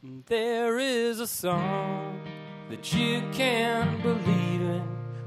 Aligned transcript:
There 0.00 0.78
is 0.78 1.18
a 1.18 1.26
song 1.26 2.20
that 2.70 2.94
you 2.94 3.20
can 3.32 4.00
believe 4.00 4.60
in 4.60 4.82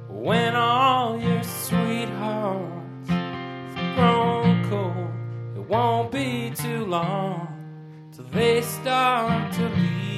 when 0.07 0.55
all 0.55 1.19
your 1.19 1.43
sweethearts 1.43 3.09
have 3.09 3.95
grown 3.97 4.69
cold. 4.69 5.57
It 5.57 5.69
won't 5.69 6.09
be 6.09 6.51
too 6.51 6.85
long 6.85 7.49
till 8.13 8.23
they 8.23 8.61
start 8.61 9.51
to 9.55 9.67
leave. 9.67 10.10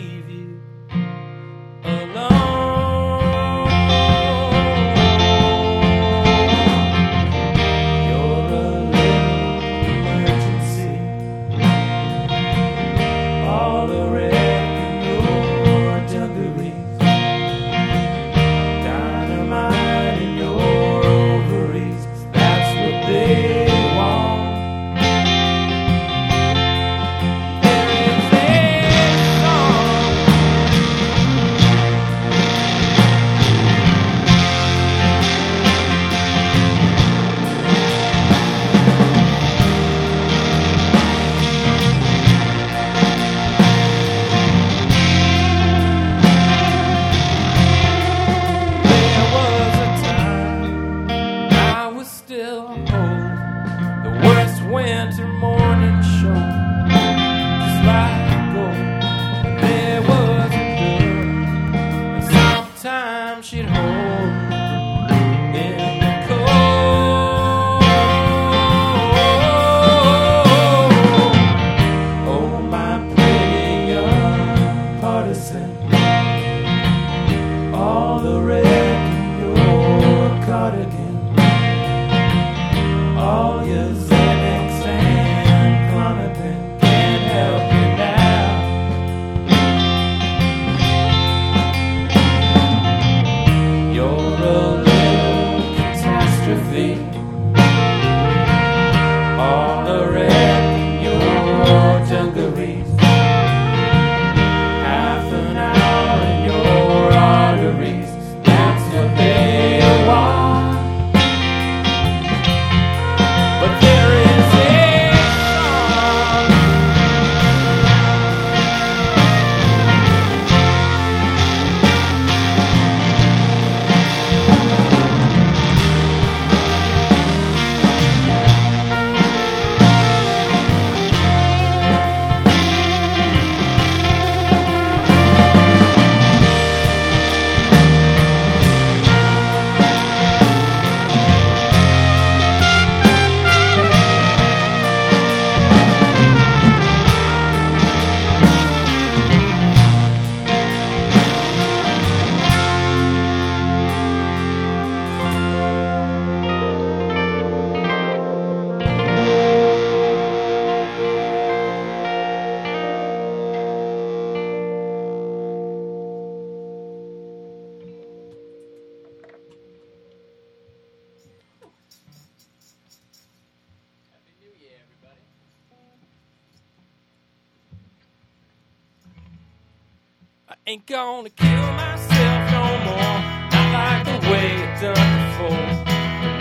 Ain't 180.73 180.87
gonna 180.87 181.29
kill 181.29 181.71
myself 181.73 182.51
no 182.51 182.65
more, 182.87 183.15
not 183.53 183.67
like 183.77 184.01
the 184.09 184.17
way 184.27 184.47
it 184.65 184.81
done 184.81 185.11
before. 185.21 185.65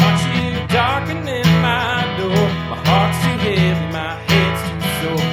Watch 0.00 0.22
you 0.32 0.48
darkening 0.68 1.50
my 1.60 2.16
door, 2.16 2.44
my 2.70 2.78
heart's 2.88 3.18
too 3.24 3.36
heavy, 3.44 3.92
my 3.92 4.14
head's 4.30 4.60
too 4.64 4.80
sore. 5.00 5.26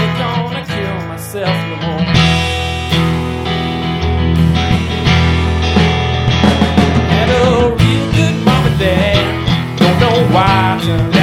Ain't 0.00 0.14
gonna 0.16 0.62
kill 0.72 0.96
myself 1.06 1.56
no 1.68 1.76
more. 1.84 2.04
Had 7.12 7.28
a 7.28 7.76
real 7.76 8.06
good 8.16 8.36
mom 8.46 8.66
and 8.68 8.78
dad, 8.78 9.78
don't 9.78 9.98
know 10.00 10.34
why. 10.34 11.15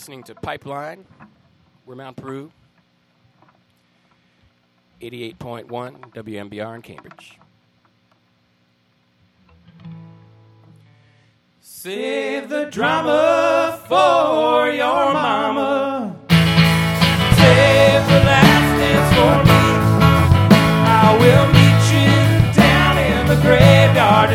listening 0.00 0.22
to 0.22 0.34
Pipeline. 0.34 1.04
We're 1.84 1.94
Mount 1.94 2.16
Peru, 2.16 2.50
88.1 5.02 5.66
WMBR 5.68 6.76
in 6.76 6.80
Cambridge. 6.80 7.38
Save 11.60 12.48
the 12.48 12.70
drama 12.70 13.78
for 13.88 14.70
your 14.70 15.12
mama. 15.12 16.16
Save 16.30 18.06
the 18.08 18.20
last 18.24 18.70
dance 18.80 19.12
for 19.12 19.36
me. 19.44 19.62
I 20.88 21.14
will 21.20 21.46
meet 21.52 21.82
you 21.92 22.08
down 22.56 22.96
in 22.96 23.26
the 23.26 23.36
graveyard. 23.42 24.29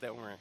that 0.00 0.16
wearing. 0.16 0.38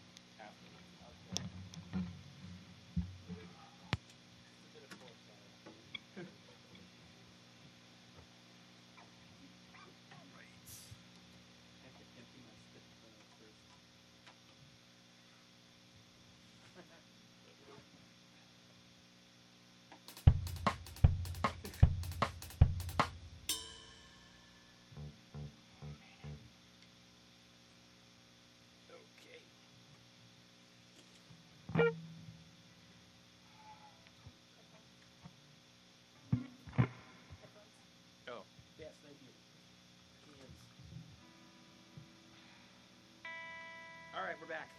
right, 44.40 44.48
we're 44.48 44.54
back. 44.54 44.79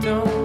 Don't 0.00 0.41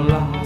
my 0.00 0.45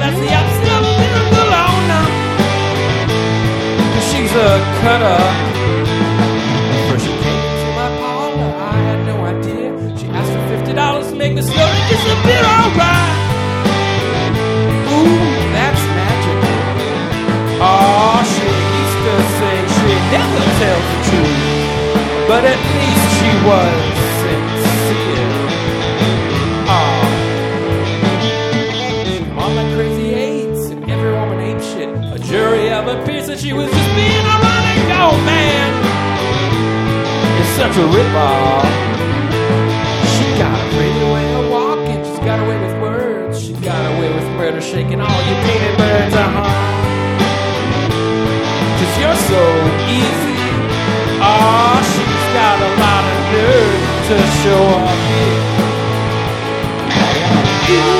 that's 0.00 0.18
the 0.18 0.30
upstep 0.40 0.82
in 1.04 1.12
the 1.36 1.44
loner. 1.52 2.04
She's 4.08 4.32
a 4.32 4.50
cutter. 4.80 5.20
First 6.88 7.04
she 7.06 7.12
came 7.24 7.44
to 7.62 7.68
my 7.78 7.88
parlor, 8.00 8.50
I 8.56 8.76
had 8.88 9.00
no 9.06 9.16
idea. 9.32 9.68
She 9.98 10.06
asked 10.08 10.32
for 10.32 10.44
fifty 10.48 10.72
dollars 10.72 11.08
to 11.10 11.16
make 11.16 11.34
the 11.36 11.42
story 11.42 11.80
disappear. 11.92 12.42
Alright. 12.56 13.16
Ooh, 14.96 15.28
that's 15.54 15.82
magic. 15.98 16.38
Oh, 17.62 18.18
she 18.32 18.48
used 18.80 19.00
to 19.06 19.14
say 19.38 19.54
she 19.76 19.92
never 20.16 20.42
tells 20.60 20.86
the 20.92 20.98
truth, 21.08 22.26
but 22.28 22.42
at 22.52 22.60
least 22.80 23.06
she 23.20 23.30
was. 23.46 23.89
such 37.60 37.76
a 37.76 37.86
ripoff. 37.92 38.64
She 40.12 40.24
got 40.40 40.56
a 40.56 40.66
pretty 40.74 41.04
way 41.12 41.28
of 41.34 41.50
walking. 41.50 42.02
She's 42.02 42.18
got 42.20 42.40
away 42.40 42.58
with 42.58 42.80
words. 42.80 43.38
She 43.38 43.52
got 43.52 43.84
away 43.96 44.08
with 44.14 44.24
murder, 44.38 44.62
shaking 44.62 44.98
all 44.98 45.20
you 45.28 45.34
painted 45.44 45.76
birds. 45.76 46.14
Uh 46.14 46.24
huh. 46.36 46.48
Cause 48.78 48.94
you're 49.00 49.20
so 49.28 49.42
easy. 49.92 50.40
Oh, 51.20 51.76
she's 51.92 52.24
got 52.32 52.56
a 52.64 52.70
lot 52.80 53.04
of 53.12 53.18
nerve 53.28 53.80
to 54.08 54.16
show 54.40 54.62
off. 54.80 55.00
Yeah. 57.68 57.99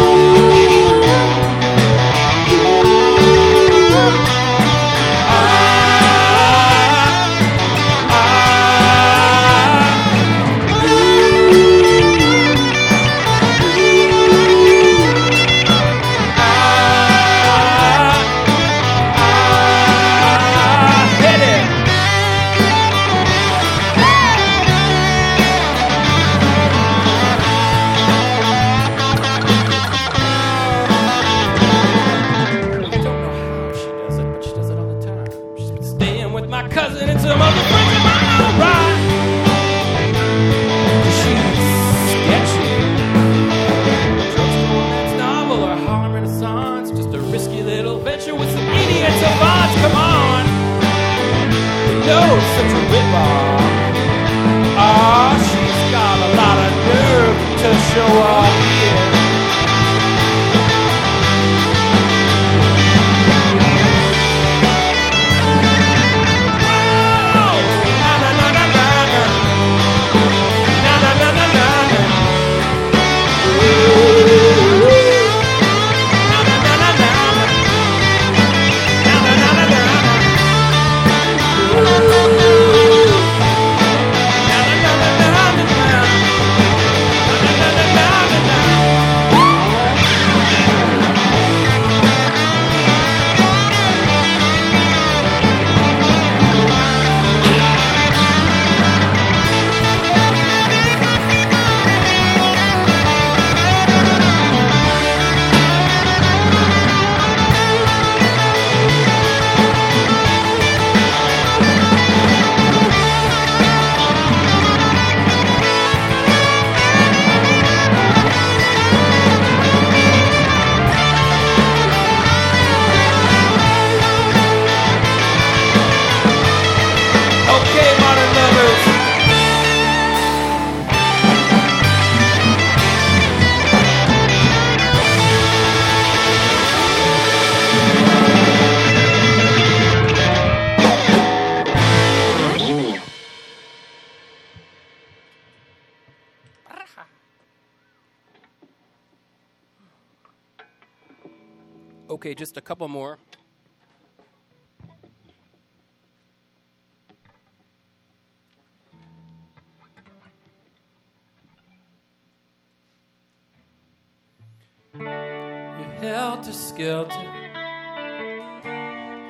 Helter 166.01 166.53
skelter. 166.53 167.13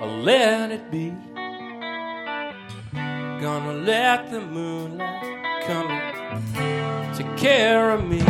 I'll 0.00 0.22
let 0.22 0.70
it 0.70 0.90
be. 0.90 1.12
Gonna 3.40 3.72
let 3.72 4.30
the 4.30 4.40
moonlight 4.40 5.64
come 5.66 5.90
and 5.90 7.16
take 7.16 7.36
care 7.36 7.90
of 7.90 8.06
me. 8.06 8.20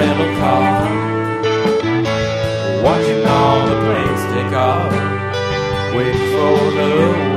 Rental 0.00 0.34
car, 0.40 0.88
watching 2.82 3.22
all 3.26 3.66
the 3.68 3.76
planes 3.84 4.22
take 4.32 4.52
off, 4.54 4.92
waiting 5.94 6.26
for 6.32 6.56
the 6.78 7.29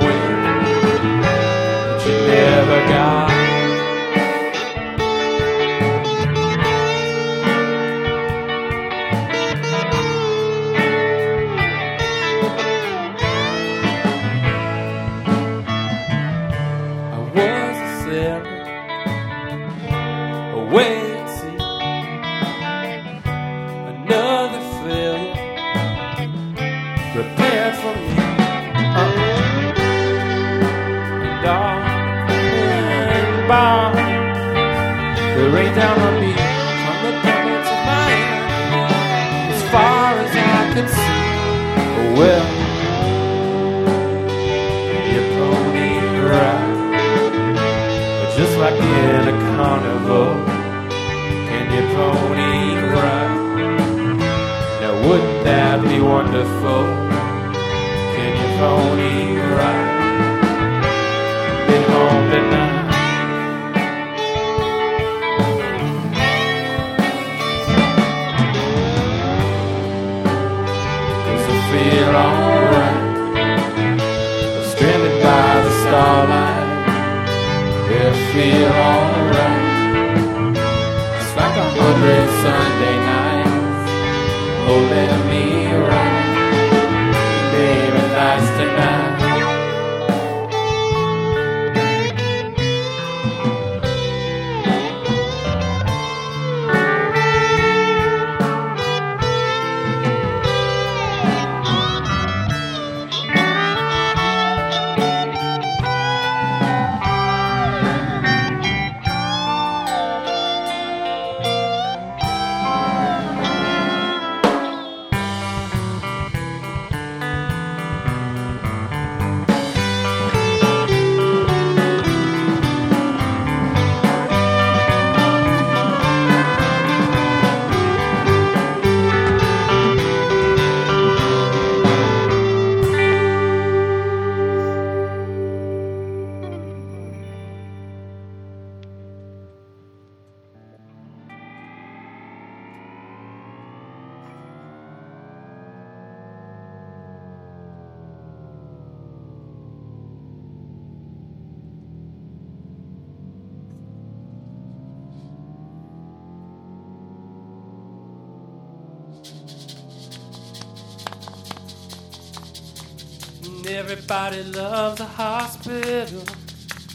everybody 163.93 164.41
loves 164.43 164.99
a 165.01 165.05
hospital. 165.05 166.23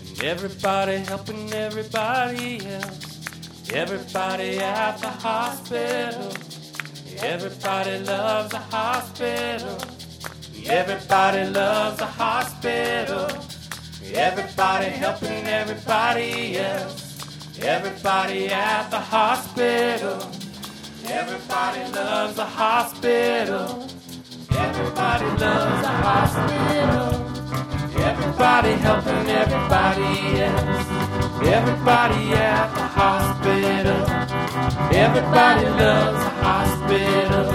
And 0.05 0.25
everybody 0.25 0.97
helping 0.97 1.53
everybody 1.53 2.61
else. 2.67 3.71
Everybody 3.73 4.59
at 4.59 4.99
the 4.99 5.07
hospital. 5.07 6.33
Everybody 7.21 7.99
loves 8.01 8.53
a 8.53 8.59
hospital. 8.59 9.79
Everybody 10.67 11.45
loves 11.51 12.01
a 12.01 12.07
hospital. 12.07 13.29
Everybody 14.13 14.87
helping 14.87 15.47
everybody 15.47 16.59
else. 16.59 17.61
Everybody 17.63 18.49
at 18.49 18.91
the 18.91 18.99
hospital. 18.99 20.19
Everybody 21.07 21.93
loves 21.93 22.39
a 22.39 22.45
hospital. 22.45 23.88
Everybody 25.09 25.41
loves 25.41 25.87
a 25.87 25.95
hospital. 26.05 27.09
Everybody 27.97 28.73
helping 28.73 29.27
everybody 29.43 30.11
else. 30.43 30.87
Everybody 31.57 32.23
at 32.35 32.69
the 32.75 32.87
hospital. 33.01 34.01
Everybody 34.93 35.65
loves 35.81 36.21
a 36.21 36.31
hospital. 36.45 37.47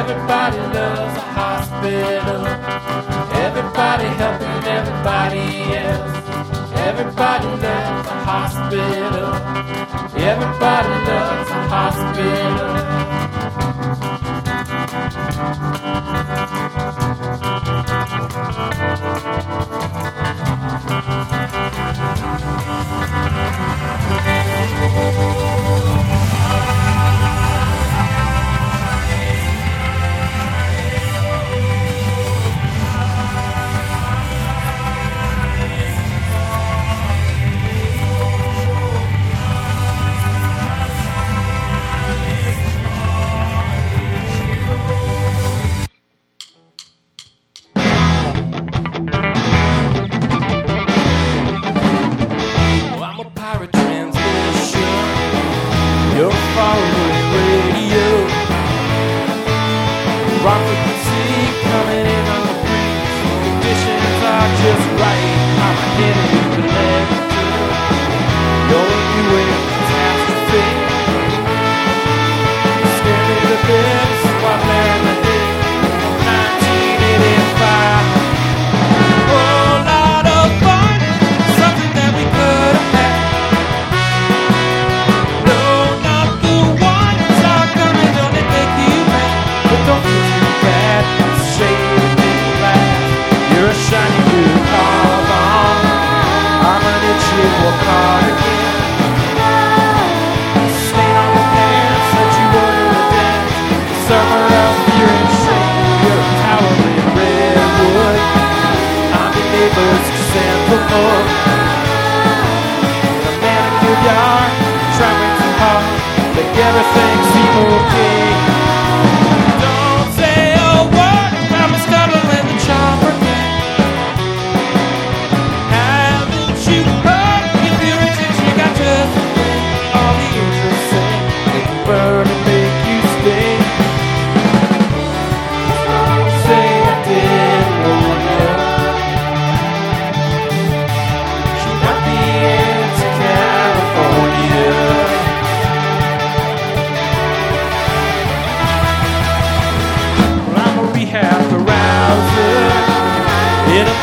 Everybody 0.00 0.60
loves 0.76 1.16
a 1.16 1.26
hospital. 1.36 2.42
Everybody 3.44 4.08
helping 4.16 4.64
everybody 4.78 5.46
else. 5.76 6.14
Everybody 6.88 7.50
loves 7.66 8.08
a 8.08 8.18
hospital. 8.30 9.28
Everybody 10.16 10.94
loves 11.04 11.50
a 11.50 11.52
hospital. 11.68 12.96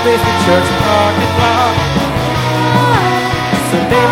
face 0.03 0.19
the 0.19 0.35
church 0.43 0.67
parking 0.83 1.33
lot. 1.39 1.75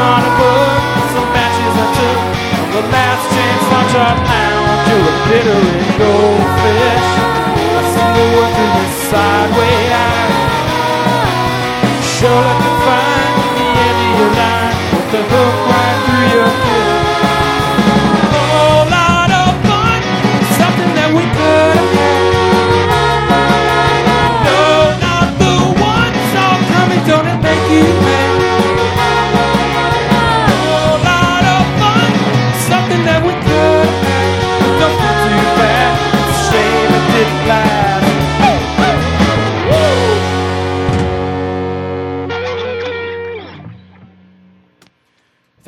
on 0.02 0.24
a 0.24 0.34
book, 0.40 0.72
some 1.12 1.30
matches 1.36 1.76
I 1.84 1.88
took 2.00 2.20
the 2.76 2.84
last 2.96 3.24
chance 3.34 3.64
lunch 3.72 3.94
I 4.00 4.12
found 4.32 4.80
to 4.88 4.96
a 5.12 5.16
glittering 5.28 5.84
goldfish. 6.00 7.08
I 7.76 7.84
see 7.92 8.10
the 8.18 8.26
world 8.32 8.52
through 8.56 8.74
this 8.80 8.96
sideways. 9.12 9.92
Sure, 12.16 12.40
I 12.40 12.56
can 12.64 12.76
find. 12.86 13.11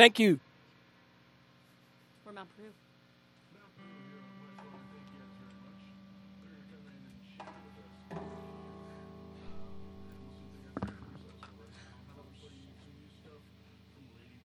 Thank 0.03 0.19
you. 0.19 0.41